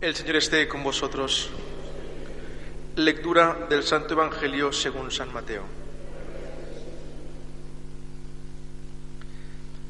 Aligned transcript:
El 0.00 0.16
Señor 0.16 0.36
esté 0.36 0.66
con 0.66 0.82
vosotros. 0.82 1.50
Lectura 2.96 3.66
del 3.68 3.82
Santo 3.82 4.14
Evangelio 4.14 4.72
según 4.72 5.10
San 5.10 5.30
Mateo. 5.30 5.64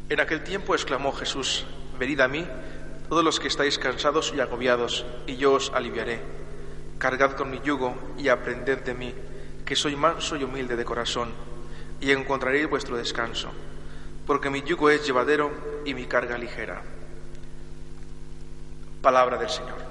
En 0.08 0.18
aquel 0.18 0.42
tiempo 0.42 0.74
exclamó 0.74 1.12
Jesús, 1.12 1.64
venid 1.96 2.18
a 2.18 2.26
mí, 2.26 2.44
todos 3.08 3.22
los 3.22 3.38
que 3.38 3.46
estáis 3.46 3.78
cansados 3.78 4.32
y 4.36 4.40
agobiados, 4.40 5.06
y 5.28 5.36
yo 5.36 5.52
os 5.52 5.70
aliviaré. 5.72 6.20
Cargad 6.98 7.36
con 7.36 7.48
mi 7.48 7.60
yugo 7.60 7.94
y 8.18 8.30
aprended 8.30 8.80
de 8.80 8.94
mí, 8.94 9.14
que 9.64 9.76
soy 9.76 9.94
manso 9.94 10.34
y 10.34 10.42
humilde 10.42 10.74
de 10.74 10.84
corazón, 10.84 11.32
y 12.00 12.10
encontraréis 12.10 12.68
vuestro 12.68 12.96
descanso, 12.96 13.52
porque 14.26 14.50
mi 14.50 14.62
yugo 14.62 14.90
es 14.90 15.06
llevadero 15.06 15.52
y 15.84 15.94
mi 15.94 16.06
carga 16.06 16.36
ligera. 16.36 16.82
Palabra 19.02 19.38
del 19.38 19.48
Señor. 19.48 19.89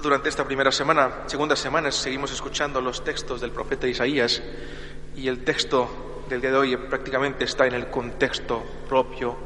Durante 0.00 0.28
esta 0.28 0.44
primera 0.44 0.70
semana, 0.70 1.24
segunda 1.26 1.56
semana, 1.56 1.90
seguimos 1.90 2.30
escuchando 2.30 2.80
los 2.80 3.02
textos 3.02 3.40
del 3.40 3.50
profeta 3.50 3.88
Isaías 3.88 4.40
y 5.16 5.26
el 5.26 5.42
texto 5.42 6.24
del 6.28 6.40
día 6.40 6.52
de 6.52 6.56
hoy 6.56 6.76
prácticamente 6.76 7.44
está 7.44 7.66
en 7.66 7.74
el 7.74 7.90
contexto 7.90 8.62
propio 8.88 9.36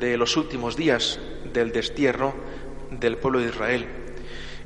de 0.00 0.16
los 0.16 0.36
últimos 0.36 0.76
días 0.76 1.20
del 1.52 1.70
destierro 1.70 2.34
del 2.90 3.16
pueblo 3.16 3.38
de 3.38 3.50
Israel. 3.50 3.86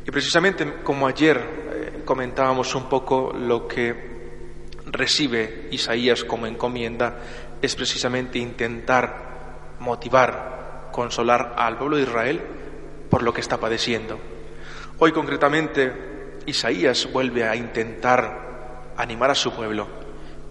Y 0.07 0.11
precisamente 0.11 0.83
como 0.83 1.07
ayer 1.07 1.37
eh, 1.37 2.03
comentábamos 2.07 2.75
un 2.75 2.89
poco 2.89 3.31
lo 3.35 3.69
que 3.69 4.65
recibe 4.87 5.69
Isaías 5.71 6.25
como 6.25 6.47
encomienda 6.47 7.19
es 7.61 7.77
precisamente 7.77 8.39
intentar 8.39 9.75
motivar, 9.81 10.89
consolar 10.93 11.57
al 11.59 11.77
pueblo 11.77 11.99
de 11.99 12.05
Israel 12.05 12.41
por 13.11 13.23
lo 13.23 13.35
que 13.35 13.43
está 13.43 13.61
padeciendo. 13.61 14.36
Hoy 14.99 15.13
concretamente 15.13 15.93
Isaías 16.47 17.13
vuelve 17.13 17.45
a 17.45 17.55
intentar 17.55 18.95
animar 18.97 19.31
a 19.31 19.35
su 19.35 19.53
pueblo, 19.53 19.87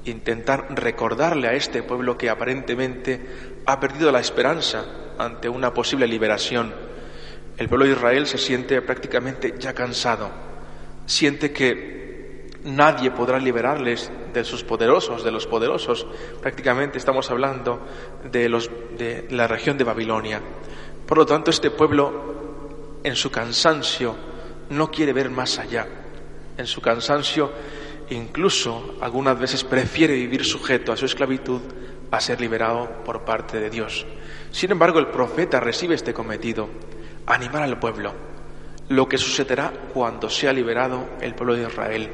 intentar 0.05 0.67
recordarle 0.69 1.47
a 1.47 1.53
este 1.53 1.81
pueblo 1.81 2.15
que 2.15 2.29
aparentemente 2.29 3.25
ha 3.65 3.79
perdido 3.79 4.11
la 4.11 4.19
esperanza 4.19 4.85
ante 5.17 5.49
una 5.49 5.73
posible 5.73 6.05
liberación. 6.05 6.71
El 7.57 7.67
pueblo 7.67 7.85
de 7.85 7.93
Israel 7.93 8.27
se 8.27 8.37
siente 8.37 8.79
prácticamente 8.83 9.55
ya 9.57 9.73
cansado, 9.73 10.29
siente 11.07 11.51
que 11.51 12.51
nadie 12.65 13.09
podrá 13.09 13.39
liberarles 13.39 14.11
de 14.31 14.43
sus 14.43 14.63
poderosos, 14.63 15.23
de 15.23 15.31
los 15.31 15.47
poderosos. 15.47 16.05
Prácticamente 16.39 16.99
estamos 16.99 17.31
hablando 17.31 17.79
de, 18.31 18.47
los, 18.47 18.69
de 18.95 19.25
la 19.31 19.47
región 19.47 19.75
de 19.75 19.85
Babilonia. 19.85 20.39
Por 21.07 21.17
lo 21.17 21.25
tanto, 21.25 21.49
este 21.49 21.71
pueblo, 21.71 22.99
en 23.03 23.15
su 23.15 23.31
cansancio, 23.31 24.34
no 24.69 24.91
quiere 24.91 25.13
ver 25.13 25.29
más 25.29 25.59
allá. 25.59 25.87
En 26.57 26.67
su 26.67 26.81
cansancio, 26.81 27.51
incluso 28.09 28.95
algunas 29.01 29.37
veces 29.39 29.63
prefiere 29.63 30.13
vivir 30.13 30.45
sujeto 30.45 30.91
a 30.91 30.97
su 30.97 31.05
esclavitud 31.05 31.61
a 32.11 32.21
ser 32.21 32.39
liberado 32.39 33.03
por 33.03 33.25
parte 33.25 33.59
de 33.59 33.69
Dios. 33.69 34.05
Sin 34.51 34.71
embargo, 34.71 34.99
el 34.99 35.07
profeta 35.07 35.59
recibe 35.59 35.95
este 35.95 36.13
cometido, 36.13 36.69
animar 37.25 37.63
al 37.63 37.79
pueblo. 37.79 38.13
Lo 38.87 39.09
que 39.09 39.17
sucederá 39.17 39.73
cuando 39.93 40.29
sea 40.29 40.53
liberado 40.53 41.09
el 41.19 41.33
pueblo 41.35 41.55
de 41.55 41.63
Israel. 41.63 42.09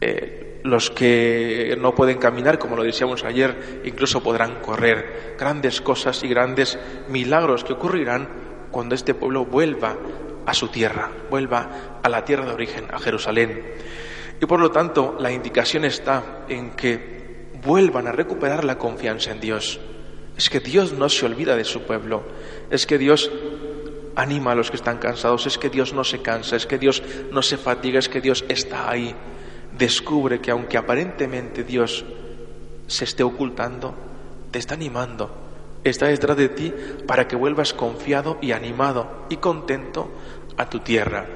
Eh, 0.00 0.60
los 0.64 0.90
que 0.90 1.76
no 1.78 1.94
pueden 1.94 2.18
caminar, 2.18 2.58
como 2.58 2.76
lo 2.76 2.82
decíamos 2.82 3.24
ayer, 3.24 3.82
incluso 3.84 4.22
podrán 4.22 4.60
correr. 4.60 5.36
Grandes 5.38 5.80
cosas 5.80 6.22
y 6.22 6.28
grandes 6.28 6.78
milagros 7.08 7.64
que 7.64 7.74
ocurrirán 7.74 8.28
cuando 8.70 8.94
este 8.94 9.14
pueblo 9.14 9.44
vuelva 9.44 9.96
a 10.50 10.54
su 10.54 10.68
tierra, 10.68 11.10
vuelva 11.30 12.00
a 12.02 12.08
la 12.08 12.24
tierra 12.24 12.44
de 12.44 12.52
origen, 12.52 12.88
a 12.92 12.98
Jerusalén. 12.98 13.62
Y 14.40 14.46
por 14.46 14.58
lo 14.58 14.70
tanto, 14.70 15.16
la 15.18 15.30
indicación 15.30 15.84
está 15.84 16.44
en 16.48 16.72
que 16.72 17.50
vuelvan 17.62 18.08
a 18.08 18.12
recuperar 18.12 18.64
la 18.64 18.76
confianza 18.76 19.30
en 19.30 19.40
Dios. 19.40 19.80
Es 20.36 20.50
que 20.50 20.58
Dios 20.58 20.92
no 20.92 21.08
se 21.08 21.26
olvida 21.26 21.56
de 21.56 21.64
su 21.64 21.82
pueblo, 21.82 22.24
es 22.70 22.86
que 22.86 22.98
Dios 22.98 23.30
anima 24.16 24.52
a 24.52 24.54
los 24.56 24.70
que 24.70 24.76
están 24.76 24.98
cansados, 24.98 25.46
es 25.46 25.56
que 25.56 25.70
Dios 25.70 25.92
no 25.92 26.02
se 26.02 26.20
cansa, 26.20 26.56
es 26.56 26.66
que 26.66 26.78
Dios 26.78 27.02
no 27.30 27.42
se 27.42 27.56
fatiga, 27.56 27.98
es 27.98 28.08
que 28.08 28.20
Dios 28.20 28.44
está 28.48 28.90
ahí. 28.90 29.14
Descubre 29.78 30.40
que 30.40 30.50
aunque 30.50 30.78
aparentemente 30.78 31.62
Dios 31.62 32.04
se 32.88 33.04
esté 33.04 33.22
ocultando, 33.22 33.94
te 34.50 34.58
está 34.58 34.74
animando, 34.74 35.30
está 35.84 36.06
detrás 36.06 36.36
de 36.36 36.48
ti 36.48 36.72
para 37.06 37.26
que 37.26 37.36
vuelvas 37.36 37.72
confiado 37.72 38.38
y 38.40 38.52
animado 38.52 39.26
y 39.28 39.36
contento 39.36 40.10
a 40.56 40.68
tu 40.68 40.80
tierra. 40.80 41.26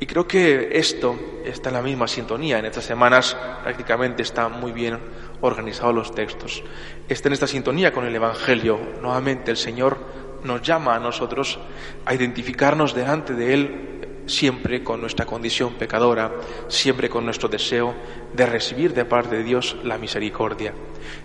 Y 0.00 0.06
creo 0.06 0.28
que 0.28 0.70
esto 0.72 1.18
está 1.44 1.70
en 1.70 1.74
la 1.74 1.82
misma 1.82 2.06
sintonía. 2.06 2.58
En 2.58 2.66
estas 2.66 2.84
semanas 2.84 3.36
prácticamente 3.62 4.22
están 4.22 4.60
muy 4.60 4.70
bien 4.70 4.98
organizados 5.40 5.94
los 5.94 6.14
textos. 6.14 6.62
Está 7.08 7.28
en 7.28 7.32
esta 7.32 7.46
sintonía 7.46 7.92
con 7.92 8.04
el 8.04 8.14
Evangelio. 8.14 8.78
Nuevamente 9.00 9.50
el 9.50 9.56
Señor 9.56 9.98
nos 10.44 10.62
llama 10.62 10.94
a 10.94 11.00
nosotros 11.00 11.58
a 12.04 12.14
identificarnos 12.14 12.94
delante 12.94 13.34
de 13.34 13.54
Él 13.54 13.87
siempre 14.28 14.84
con 14.84 15.00
nuestra 15.00 15.26
condición 15.26 15.74
pecadora, 15.74 16.32
siempre 16.68 17.08
con 17.08 17.24
nuestro 17.24 17.48
deseo 17.48 17.94
de 18.32 18.46
recibir 18.46 18.94
de 18.94 19.04
parte 19.04 19.36
de 19.36 19.42
Dios 19.42 19.76
la 19.82 19.98
misericordia. 19.98 20.72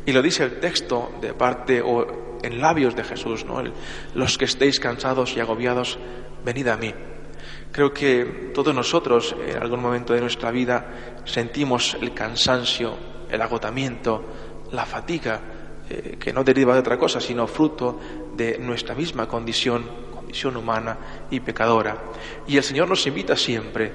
Y 0.06 0.12
lo 0.12 0.22
dice 0.22 0.44
el 0.44 0.60
texto 0.60 1.12
de 1.22 1.34
parte 1.34 1.82
o 1.82 2.40
en 2.42 2.60
labios 2.60 2.96
de 2.96 3.04
Jesús, 3.04 3.46
¿no? 3.46 3.64
los 4.14 4.38
que 4.38 4.46
estéis 4.46 4.80
cansados 4.80 5.36
y 5.36 5.40
agobiados, 5.40 5.98
venid 6.44 6.68
a 6.68 6.78
mí. 6.78 6.94
Creo 7.72 7.94
que 7.94 8.52
todos 8.54 8.76
nosotros 8.76 9.36
en 9.48 9.58
algún 9.58 9.82
momento 9.82 10.14
de 10.14 10.22
nuestra 10.22 10.52
vida 10.52 11.22
sentimos 11.26 11.98
el 12.00 12.14
cansancio, 12.14 12.96
el 13.30 13.42
agotamiento, 13.42 14.24
la 14.72 14.86
fatiga, 14.86 15.42
eh, 15.90 16.18
que 16.20 16.32
no 16.32 16.44
deriva 16.44 16.74
de 16.74 16.82
otra 16.82 16.98
cosa, 16.98 17.20
sino 17.20 17.48
fruto 17.48 18.00
de 18.36 18.58
nuestra 18.60 18.94
misma 18.94 19.28
condición, 19.28 19.84
humana 20.58 20.98
y 21.30 21.40
pecadora. 21.40 21.98
Y 22.48 22.58
el 22.58 22.64
Señor 22.64 22.90
nos 22.90 23.06
invita 23.08 23.36
siempre 23.36 23.92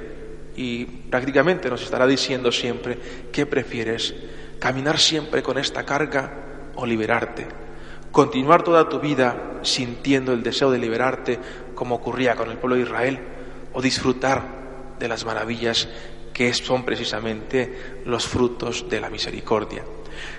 y 0.57 0.85
prácticamente 0.85 1.71
nos 1.71 1.83
estará 1.83 2.07
diciendo 2.07 2.51
siempre, 2.53 2.99
¿qué 3.33 3.47
prefieres? 3.47 4.15
¿Caminar 4.59 4.99
siempre 4.99 5.43
con 5.43 5.59
esta 5.59 5.85
carga 5.85 6.71
o 6.75 6.87
liberarte? 6.87 7.47
¿Continuar 8.11 8.63
toda 8.63 8.89
tu 8.89 8.99
vida 9.01 9.61
sintiendo 9.63 10.33
el 10.33 10.43
deseo 10.43 10.71
de 10.71 10.79
liberarte 10.79 11.39
como 11.75 11.97
ocurría 11.97 12.35
con 12.35 12.51
el 12.51 12.59
pueblo 12.59 12.77
de 12.77 12.83
Israel? 12.83 13.21
o 13.73 13.83
disfrutar 13.83 14.97
de 14.99 15.09
las 15.09 15.25
maravillas 15.25 15.89
que 16.33 16.53
son 16.55 16.85
precisamente 16.85 18.03
los 18.05 18.27
frutos 18.27 18.89
de 18.89 19.01
la 19.01 19.11
misericordia. 19.11 19.85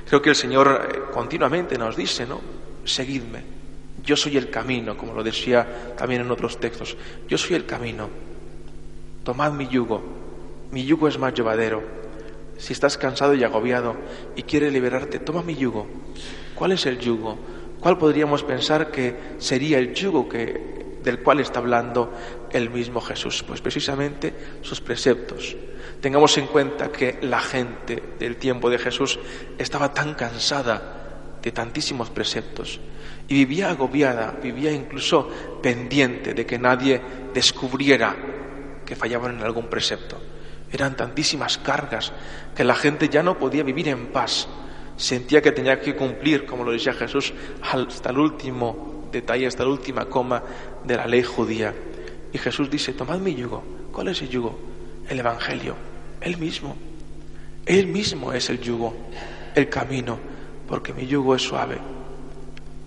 Creo 0.08 0.22
que 0.22 0.30
el 0.30 0.36
Señor 0.36 0.90
eh, 0.90 1.00
continuamente 1.14 1.78
nos 1.78 1.96
dice, 1.96 2.26
¿no? 2.26 2.42
Seguidme. 2.84 3.59
Yo 4.04 4.16
soy 4.16 4.38
el 4.38 4.50
camino, 4.50 4.98
como 4.98 5.14
lo 5.14 5.24
decía 5.24 5.94
también 5.98 6.22
en 6.22 6.32
otros 6.32 6.60
textos. 6.60 6.96
Yo 7.28 7.38
soy 7.38 7.56
el 7.56 7.66
camino. 7.66 8.10
Tomad 9.24 9.52
mi 9.54 9.68
yugo. 9.68 10.02
Mi 10.72 10.86
yugo 10.86 11.08
es 11.08 11.18
más 11.18 11.34
llevadero. 11.34 11.84
Si 12.58 12.74
estás 12.74 12.98
cansado 12.98 13.34
y 13.34 13.44
agobiado 13.44 13.96
y 14.36 14.44
quieres 14.44 14.74
liberarte, 14.74 15.20
toma 15.20 15.42
mi 15.42 15.56
yugo. 15.56 15.88
¿Cuál 16.56 16.74
es 16.74 16.86
el 16.86 17.00
yugo? 17.00 17.38
¿Cuál 17.80 17.98
podríamos 17.98 18.44
pensar 18.44 18.92
que 18.92 19.16
sería 19.38 19.80
el 19.80 19.94
yugo 19.94 20.28
que 20.28 20.80
del 21.04 21.24
cual 21.24 21.40
está 21.40 21.60
hablando 21.60 22.12
el 22.52 22.70
mismo 22.70 23.00
Jesús? 23.00 23.44
Pues 23.48 23.62
precisamente 23.62 24.34
sus 24.62 24.82
preceptos. 24.82 25.56
Tengamos 26.02 26.38
en 26.38 26.48
cuenta 26.48 26.92
que 26.92 27.20
la 27.22 27.40
gente 27.40 28.04
del 28.20 28.36
tiempo 28.36 28.70
de 28.70 28.78
Jesús 28.78 29.20
estaba 29.58 29.94
tan 29.94 30.14
cansada 30.14 31.09
de 31.42 31.52
tantísimos 31.52 32.10
preceptos 32.10 32.80
y 33.28 33.34
vivía 33.36 33.70
agobiada, 33.70 34.36
vivía 34.42 34.72
incluso 34.72 35.30
pendiente 35.62 36.34
de 36.34 36.46
que 36.46 36.58
nadie 36.58 37.00
descubriera 37.34 38.16
que 38.86 38.96
fallaban 38.96 39.38
en 39.38 39.44
algún 39.44 39.68
precepto. 39.68 40.20
Eran 40.72 40.96
tantísimas 40.96 41.58
cargas 41.58 42.12
que 42.56 42.64
la 42.64 42.76
gente 42.76 43.08
ya 43.08 43.24
no 43.24 43.38
podía 43.38 43.64
vivir 43.64 43.88
en 43.88 44.08
paz. 44.08 44.48
Sentía 44.98 45.42
que 45.42 45.52
tenía 45.52 45.80
que 45.80 45.96
cumplir, 45.96 46.46
como 46.46 46.64
lo 46.64 46.72
decía 46.72 46.94
Jesús, 46.94 47.34
hasta 47.62 48.10
el 48.10 48.18
último 48.18 49.08
detalle, 49.12 49.48
hasta 49.48 49.64
la 49.64 49.70
última 49.70 50.06
coma 50.06 50.44
de 50.84 50.98
la 50.98 51.08
ley 51.08 51.24
judía. 51.24 51.74
Y 52.34 52.38
Jesús 52.38 52.70
dice, 52.70 52.94
tomad 52.94 53.20
mi 53.20 53.36
yugo. 53.36 53.64
¿Cuál 53.92 54.10
es 54.10 54.22
el 54.22 54.30
yugo? 54.30 54.60
El 55.08 55.20
Evangelio. 55.20 55.76
Él 56.22 56.38
mismo. 56.38 56.76
Él 57.66 57.88
mismo 57.88 58.34
es 58.34 58.50
el 58.50 58.60
yugo, 58.60 58.96
el 59.54 59.70
camino, 59.70 60.20
porque 60.70 60.94
mi 60.94 61.08
yugo 61.08 61.36
es 61.36 61.42
suave. 61.42 61.80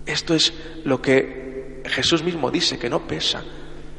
Esto 0.05 0.33
es 0.33 0.53
lo 0.85 1.01
que 1.01 1.83
Jesús 1.85 2.23
mismo 2.23 2.49
dice, 2.49 2.79
que 2.79 2.89
no 2.89 3.05
pesa. 3.05 3.43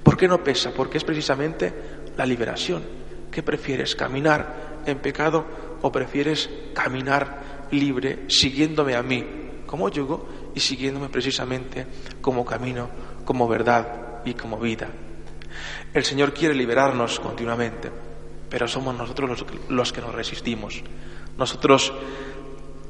¿Por 0.03 0.17
qué 0.17 0.27
no 0.27 0.43
pesa? 0.43 0.73
Porque 0.73 0.97
es 0.97 1.05
precisamente 1.05 1.73
la 2.17 2.25
liberación. 2.25 2.83
¿Qué 3.31 3.43
prefieres? 3.43 3.95
¿Caminar 3.95 4.83
en 4.87 4.99
pecado 4.99 5.45
o 5.83 5.93
prefieres 5.93 6.49
caminar 6.73 7.67
libre 7.71 8.25
siguiéndome 8.29 8.95
a 8.95 9.03
mí 9.03 9.25
como 9.67 9.89
yugo 9.91 10.29
y 10.55 10.61
siguiéndome 10.61 11.09
precisamente 11.11 11.87
como 12.23 12.45
camino, 12.45 12.89
como 13.25 13.47
verdad 13.47 14.23
y 14.25 14.33
como 14.33 14.59
vida? 14.59 14.89
El 15.93 16.05
Señor 16.05 16.33
quiere 16.33 16.55
liberarnos 16.55 17.21
continuamente, 17.21 17.91
pero 18.49 18.67
somos 18.67 18.97
nosotros 18.97 19.45
los, 19.69 19.93
que 19.93 20.01
nos 20.01 20.15
resistimos. 20.15 20.83
Nosotros 21.37 21.93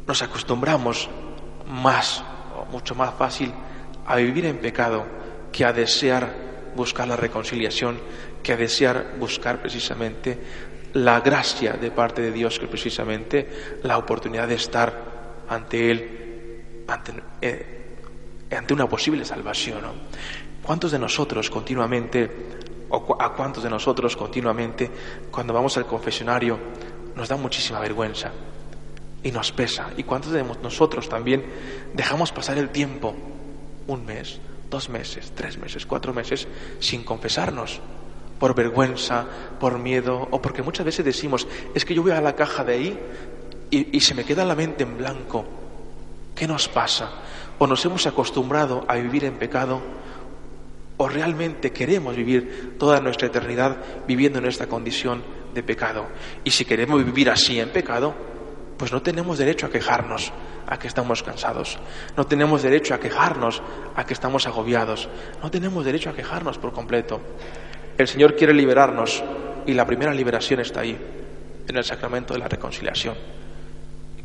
nos 0.06 0.23
acostumbramos 0.23 1.09
más 1.67 2.23
o 2.56 2.65
mucho 2.67 2.95
más 2.95 3.15
fácil 3.15 3.53
a 4.06 4.17
vivir 4.17 4.47
en 4.47 4.59
pecado 4.59 5.06
que 5.53 5.65
a 5.65 5.73
desear 5.73 6.73
buscar 6.77 7.09
la 7.09 7.17
reconciliación, 7.17 7.99
que 8.43 8.53
a 8.53 8.56
desear 8.56 9.15
buscar 9.19 9.61
precisamente 9.61 10.39
la 10.95 11.21
gracia 11.21 11.75
de 11.75 11.91
parte 11.91 12.23
de 12.23 12.33
Dios, 12.33 12.59
que 12.59 12.67
precisamente 12.67 13.79
la 13.83 13.99
oportunidad 13.99 14.49
de 14.49 14.55
estar 14.55 15.45
ante 15.49 15.91
Él, 15.91 16.85
ante, 16.87 17.12
eh, 17.41 17.97
una 18.71 18.89
posible 18.89 19.25
salvación. 19.25 19.81
¿Cuántos 20.62 20.93
de 20.93 20.99
nosotros 20.99 21.50
continuamente, 21.50 22.31
o 22.91 23.17
a 23.21 23.33
cuántos 23.35 23.65
de 23.65 23.71
nosotros 23.71 24.17
continuamente, 24.17 24.91
cuando 25.31 25.53
vamos 25.53 25.77
al 25.77 25.87
confesionario, 25.87 26.59
nos 27.17 27.29
da 27.29 27.37
muchísima 27.37 27.81
vergüenza 27.81 28.31
y 29.25 29.32
nos 29.32 29.50
pesa? 29.50 29.91
¿Y 29.97 30.05
cuántos 30.05 30.31
de 30.31 30.44
nosotros 30.62 31.09
también 31.09 31.44
dejamos 31.94 32.31
pasar 32.31 32.59
el 32.59 32.69
tiempo, 32.69 33.17
un 33.88 34.05
mes, 34.05 34.38
dos 34.71 34.88
meses, 34.91 35.32
tres 35.35 35.59
meses, 35.59 35.87
cuatro 35.87 36.12
meses, 36.12 36.47
sin 36.79 37.03
confesarnos, 37.03 37.81
por 38.38 38.55
vergüenza, 38.55 39.25
por 39.59 39.79
miedo, 39.79 40.29
o 40.31 40.41
porque 40.41 40.62
muchas 40.62 40.85
veces 40.85 41.05
decimos, 41.05 41.49
es 41.75 41.85
que 41.85 41.94
yo 41.94 42.03
voy 42.03 42.12
a 42.12 42.21
la 42.21 42.37
caja 42.37 42.65
de 42.65 42.75
ahí 42.75 43.00
y, 43.71 43.97
y 43.97 44.00
se 44.00 44.15
me 44.15 44.25
queda 44.25 44.44
la 44.44 44.55
mente 44.55 44.85
en 44.85 44.99
blanco. 44.99 45.44
¿Qué 46.35 46.47
nos 46.47 46.69
pasa? 46.69 47.11
¿O 47.59 47.67
nos 47.67 47.82
hemos 47.85 48.06
acostumbrado 48.06 48.85
a 48.88 48.97
vivir 48.97 49.25
en 49.25 49.38
pecado? 49.38 49.81
¿O 50.99 51.09
realmente 51.09 51.73
queremos 51.73 52.15
vivir 52.15 52.76
toda 52.79 53.00
nuestra 53.00 53.29
eternidad 53.29 53.79
viviendo 54.06 54.38
en 54.38 54.47
esta 54.47 54.67
condición 54.67 55.23
de 55.55 55.62
pecado? 55.62 56.06
Y 56.44 56.50
si 56.50 56.65
queremos 56.65 57.03
vivir 57.05 57.31
así 57.31 57.59
en 57.59 57.71
pecado, 57.71 58.15
pues 58.79 58.93
no 58.93 59.03
tenemos 59.03 59.38
derecho 59.38 59.67
a 59.67 59.71
quejarnos 59.71 60.32
a 60.67 60.79
que 60.79 60.88
estamos 60.88 61.23
cansados, 61.23 61.79
no 62.17 62.26
tenemos 62.26 62.62
derecho 62.62 62.94
a 62.94 63.00
quejarnos 63.00 63.62
a 63.94 64.05
que 64.05 64.15
estamos 64.15 64.47
agobiados, 64.47 65.09
no 65.43 65.50
tenemos 65.50 65.85
derecho 65.85 66.11
a 66.11 66.15
quejarnos 66.15 66.59
por 66.59 66.73
completo. 66.73 67.21
El 67.97 68.09
Señor 68.09 68.35
quiere 68.35 68.55
liberarnos 68.55 69.23
y 69.67 69.73
la 69.73 69.87
primera 69.87 70.12
liberación 70.12 70.61
está 70.61 70.81
ahí, 70.81 70.99
en 71.67 71.76
el 71.76 71.85
sacramento 71.85 72.35
de 72.35 72.41
la 72.41 72.49
reconciliación. 72.49 73.15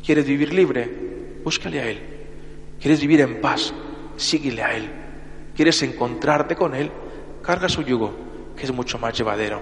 ¿Quieres 0.03 0.25
vivir 0.25 0.53
libre? 0.53 1.39
Búscale 1.43 1.79
a 1.79 1.89
Él. 1.89 1.99
¿Quieres 2.81 3.01
vivir 3.01 3.21
en 3.21 3.41
paz? 3.41 3.73
Síguele 4.15 4.63
a 4.63 4.75
Él. 4.75 4.89
¿Quieres 5.55 5.81
encontrarte 5.83 6.55
con 6.55 6.73
Él? 6.73 6.91
Carga 7.43 7.69
su 7.69 7.83
yugo, 7.83 8.15
que 8.55 8.63
es 8.63 8.71
mucho 8.71 8.97
más 8.97 9.17
llevadero. 9.17 9.61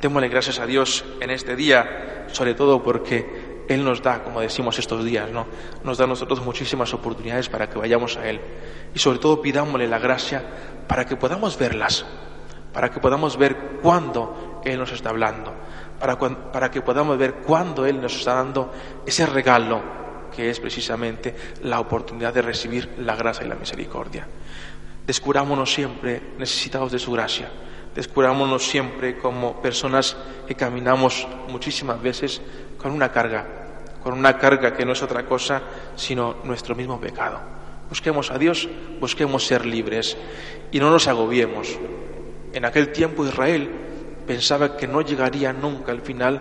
Démosle 0.00 0.28
gracias 0.28 0.58
a 0.58 0.66
Dios 0.66 1.04
en 1.20 1.30
este 1.30 1.56
día, 1.56 2.26
sobre 2.32 2.54
todo 2.54 2.82
porque 2.82 3.37
él 3.68 3.84
nos 3.84 4.02
da, 4.02 4.24
como 4.24 4.40
decimos 4.40 4.78
estos 4.78 5.04
días, 5.04 5.30
¿no? 5.30 5.46
Nos 5.84 5.98
da 5.98 6.04
a 6.04 6.06
nosotros 6.06 6.40
muchísimas 6.42 6.92
oportunidades 6.94 7.48
para 7.50 7.68
que 7.68 7.78
vayamos 7.78 8.16
a 8.16 8.28
Él. 8.28 8.40
Y 8.94 8.98
sobre 8.98 9.18
todo 9.18 9.42
pidámosle 9.42 9.86
la 9.86 9.98
gracia 9.98 10.42
para 10.88 11.04
que 11.04 11.16
podamos 11.16 11.58
verlas, 11.58 12.06
para 12.72 12.90
que 12.90 12.98
podamos 12.98 13.36
ver 13.36 13.78
cuándo 13.82 14.62
Él 14.64 14.78
nos 14.78 14.92
está 14.92 15.10
hablando, 15.10 15.52
para, 16.00 16.18
para 16.18 16.70
que 16.70 16.80
podamos 16.80 17.18
ver 17.18 17.34
cuándo 17.34 17.84
Él 17.84 18.00
nos 18.00 18.16
está 18.16 18.34
dando 18.34 18.72
ese 19.04 19.26
regalo 19.26 19.98
que 20.34 20.48
es 20.48 20.60
precisamente 20.60 21.34
la 21.62 21.80
oportunidad 21.80 22.32
de 22.32 22.42
recibir 22.42 22.94
la 22.98 23.16
gracia 23.16 23.44
y 23.44 23.48
la 23.48 23.54
misericordia. 23.54 24.26
Descubrámonos 25.06 25.72
siempre 25.72 26.22
necesitados 26.38 26.92
de 26.92 26.98
su 26.98 27.12
gracia. 27.12 27.50
Descubrámonos 27.98 28.64
siempre 28.64 29.18
como 29.18 29.60
personas 29.60 30.16
que 30.46 30.54
caminamos 30.54 31.26
muchísimas 31.48 32.00
veces 32.00 32.40
con 32.80 32.92
una 32.92 33.10
carga, 33.10 33.44
con 34.04 34.16
una 34.16 34.38
carga 34.38 34.72
que 34.72 34.84
no 34.86 34.92
es 34.92 35.02
otra 35.02 35.26
cosa 35.26 35.62
sino 35.96 36.36
nuestro 36.44 36.76
mismo 36.76 37.00
pecado. 37.00 37.40
Busquemos 37.88 38.30
a 38.30 38.38
Dios, 38.38 38.68
busquemos 39.00 39.44
ser 39.44 39.66
libres 39.66 40.16
y 40.70 40.78
no 40.78 40.90
nos 40.90 41.08
agobiemos. 41.08 41.76
En 42.52 42.64
aquel 42.64 42.92
tiempo 42.92 43.26
Israel 43.26 43.68
pensaba 44.28 44.76
que 44.76 44.86
no 44.86 45.00
llegaría 45.00 45.52
nunca 45.52 45.90
al 45.90 46.02
final 46.02 46.40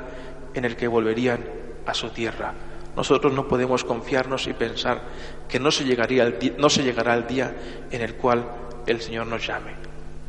en 0.54 0.64
el 0.64 0.76
que 0.76 0.88
volverían 0.88 1.44
a 1.88 1.96
su 1.96 2.12
tierra. 2.12 2.54
Nosotros 2.96 3.34
no 3.34 3.48
podemos 3.48 3.84
confiarnos 3.84 4.46
y 4.46 4.54
pensar 4.54 5.02
que 5.50 5.60
no 5.60 5.72
se, 5.72 5.86
llegaría 5.86 6.32
no 6.60 6.70
se 6.70 6.84
llegará 6.84 7.16
el 7.16 7.26
día 7.26 7.56
en 7.90 8.04
el 8.04 8.14
cual 8.14 8.46
el 8.86 9.02
Señor 9.02 9.26
nos 9.26 9.48
llame. 9.48 9.72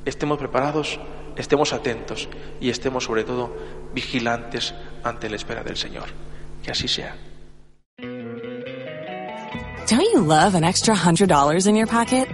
Estemos 0.06 0.38
preparados 0.38 0.98
estemos 1.38 1.72
atentos 1.72 2.28
y 2.60 2.70
estemos 2.70 3.04
sobre 3.04 3.24
todo 3.24 3.56
vigilantes 3.94 4.74
ante 5.02 5.30
la 5.30 5.36
espera 5.36 5.62
del 5.62 5.76
Señor. 5.76 6.08
Que 6.62 6.72
así 6.72 6.88
sea. 6.88 7.14
Don't 9.88 10.02
you 10.02 10.20
love 10.20 10.54
an 10.54 10.64
extra 10.64 10.94
$100 10.94 11.66
in 11.66 11.74
your 11.74 11.86
pocket? 11.86 12.28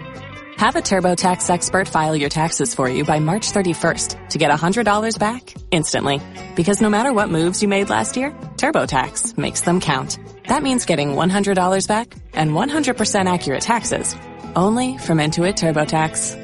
Have 0.56 0.76
a 0.76 0.80
TurboTax 0.80 1.50
expert 1.50 1.88
file 1.88 2.16
your 2.16 2.28
taxes 2.28 2.74
for 2.74 2.88
you 2.88 3.04
by 3.04 3.20
March 3.20 3.52
31st 3.52 4.30
to 4.30 4.38
get 4.38 4.50
$100 4.50 5.18
back 5.18 5.54
instantly. 5.70 6.20
Because 6.56 6.80
no 6.80 6.90
matter 6.90 7.12
what 7.12 7.28
moves 7.28 7.62
you 7.62 7.68
made 7.68 7.90
last 7.90 8.16
year, 8.16 8.30
TurboTax 8.56 9.38
makes 9.38 9.60
them 9.60 9.80
count. 9.80 10.18
That 10.48 10.62
means 10.62 10.84
getting 10.84 11.10
$100 11.10 11.88
back 11.88 12.14
and 12.32 12.52
100% 12.52 13.32
accurate 13.32 13.60
taxes 13.60 14.16
only 14.56 14.98
from 14.98 15.18
Intuit 15.18 15.54
TurboTax. 15.54 16.43